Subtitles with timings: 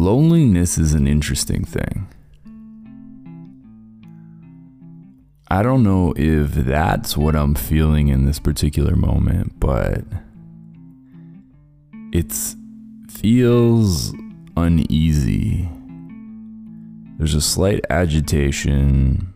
[0.00, 2.08] loneliness is an interesting thing.
[5.48, 10.04] I don't know if that's what I'm feeling in this particular moment, but
[12.12, 12.32] it
[13.10, 14.14] feels
[14.56, 15.68] uneasy.
[17.18, 19.34] There's a slight agitation,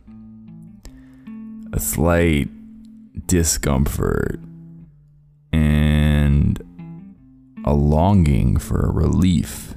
[1.73, 2.49] a slight
[3.27, 4.39] discomfort,
[5.51, 6.59] and
[7.65, 9.74] a longing for relief.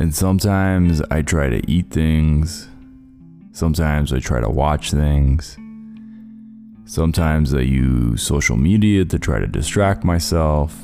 [0.00, 2.68] And sometimes I try to eat things.
[3.52, 5.58] Sometimes I try to watch things.
[6.84, 10.80] Sometimes I use social media to try to distract myself.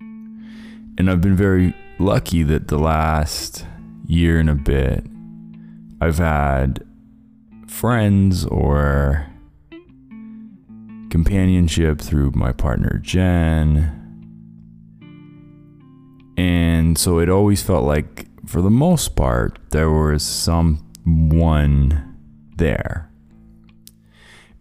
[0.00, 3.64] And I've been very lucky that the last
[4.06, 5.06] year and a bit,
[6.00, 6.84] I've had
[7.68, 9.26] friends or
[11.10, 13.99] companionship through my partner Jen.
[16.90, 22.16] And so it always felt like, for the most part, there was someone
[22.56, 23.08] there.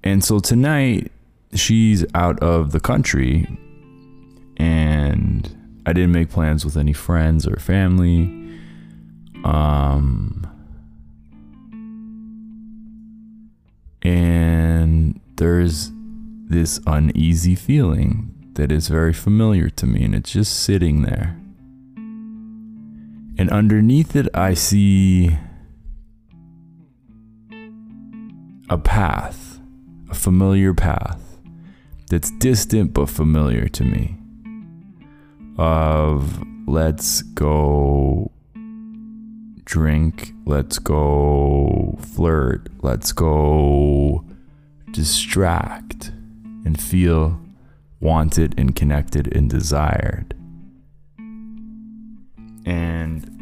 [0.04, 1.12] And so tonight,
[1.56, 3.48] she's out of the country,
[4.58, 8.26] and I didn't make plans with any friends or family.
[9.44, 10.46] Um,
[14.04, 15.92] and there's
[16.48, 21.36] this uneasy feeling that is very familiar to me, and it's just sitting there.
[23.40, 25.38] And underneath it, I see
[28.70, 29.62] a path,
[30.10, 31.40] a familiar path
[32.10, 34.18] that's distant but familiar to me.
[35.58, 38.30] Of let's go
[39.64, 44.26] drink, let's go flirt, let's go
[44.92, 46.12] distract
[46.66, 47.40] and feel
[48.02, 50.36] wanted and connected and desired.
[53.10, 53.40] And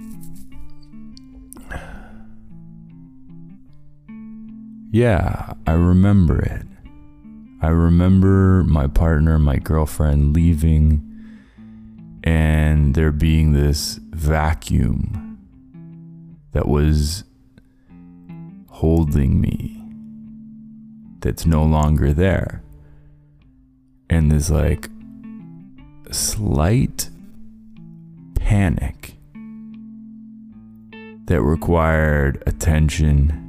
[4.92, 6.66] yeah, I remember it.
[7.62, 11.04] I remember my partner, my girlfriend leaving,
[12.24, 15.40] and there being this vacuum
[16.52, 17.24] that was
[18.70, 19.82] holding me
[21.20, 22.64] that's no longer there.
[24.10, 24.90] And there's like
[26.12, 27.10] slight
[28.36, 29.17] panic
[31.28, 33.44] that required attention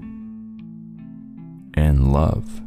[1.75, 2.61] and love.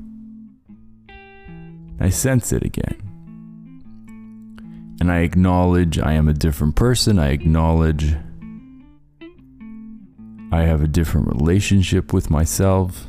[1.99, 2.97] I sense it again.
[4.99, 7.19] And I acknowledge I am a different person.
[7.19, 8.15] I acknowledge
[10.51, 13.07] I have a different relationship with myself.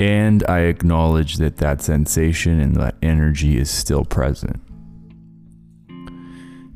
[0.00, 4.60] And I acknowledge that that sensation and that energy is still present.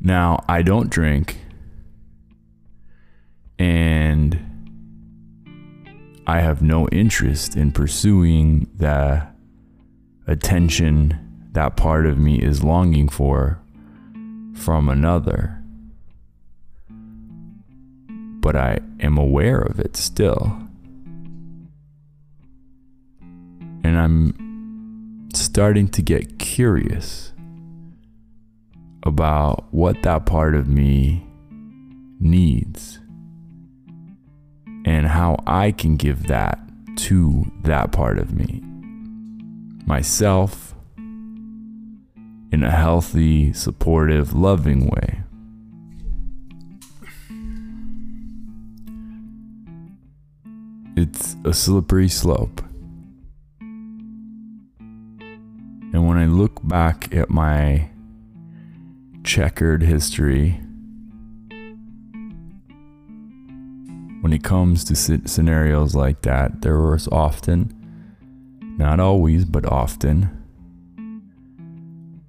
[0.01, 1.42] Now, I don't drink.
[6.33, 9.27] I have no interest in pursuing the
[10.25, 11.19] attention
[11.51, 13.61] that part of me is longing for
[14.55, 15.63] from another
[18.43, 20.57] but I am aware of it still.
[23.85, 27.31] And I'm starting to get curious
[29.03, 31.27] about what that part of me
[32.19, 32.99] needs
[35.13, 36.59] how I can give that
[36.97, 38.61] to that part of me.
[39.85, 40.75] Myself
[42.51, 45.23] in a healthy, supportive, loving way.
[50.95, 52.61] it's a slippery slope.
[55.91, 57.89] And when I look back at my
[59.23, 60.62] checkered history,
[64.33, 67.71] when it comes to scenarios like that, there was often,
[68.79, 70.27] not always, but often,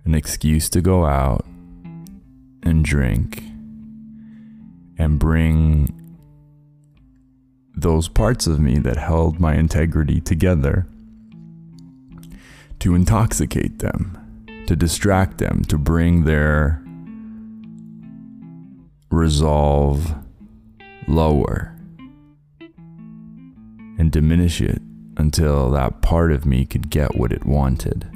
[0.04, 1.46] an excuse to go out
[2.62, 3.42] and drink
[4.98, 5.98] and bring
[7.74, 10.86] those parts of me that held my integrity together,
[12.80, 16.84] to intoxicate them, to distract them, to bring their
[19.10, 20.14] resolve
[21.08, 21.73] lower
[23.98, 24.80] and diminish it
[25.16, 28.10] until that part of me could get what it wanted.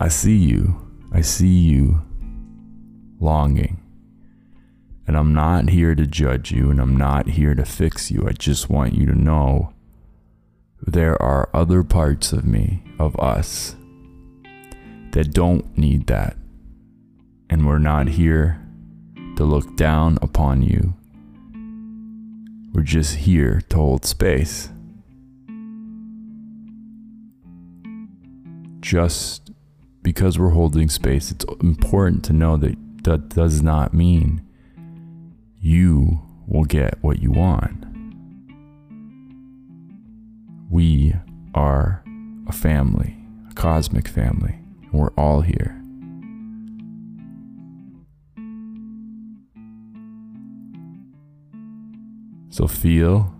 [0.00, 0.80] I see you.
[1.12, 2.02] I see you
[3.20, 3.80] longing.
[5.06, 8.26] And I'm not here to judge you and I'm not here to fix you.
[8.26, 9.72] I just want you to know
[10.80, 13.76] there are other parts of me, of us,
[15.12, 16.36] that don't need that.
[17.48, 18.63] And we're not here
[19.36, 20.94] to look down upon you.
[22.72, 24.68] We're just here to hold space.
[28.80, 29.50] Just
[30.02, 34.44] because we're holding space, it's important to know that that does not mean
[35.60, 37.84] you will get what you want.
[40.70, 41.14] We
[41.54, 42.02] are
[42.46, 43.16] a family,
[43.50, 45.83] a cosmic family, and we're all here.
[52.54, 53.34] So feel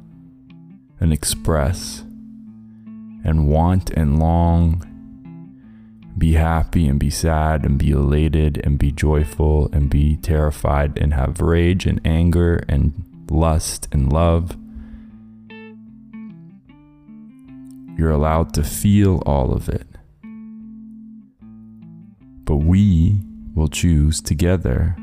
[0.98, 2.00] and express
[3.22, 4.82] and want and long.
[6.18, 11.14] Be happy and be sad and be elated and be joyful and be terrified and
[11.14, 14.56] have rage and anger and lust and love.
[17.96, 19.86] You're allowed to feel all of it.
[22.44, 23.20] But we
[23.54, 24.96] will choose together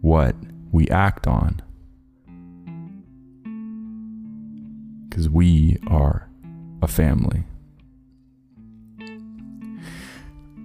[0.00, 0.34] what
[0.72, 1.60] we act on.
[5.18, 6.28] Because we are
[6.80, 7.42] a family.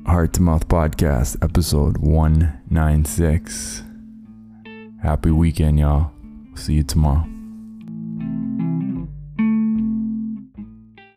[0.06, 3.82] Heart to Mouth Podcast, episode 196.
[5.02, 6.12] Happy weekend, y'all.
[6.54, 7.33] See you tomorrow.